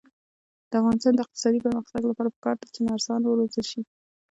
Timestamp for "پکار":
2.35-2.55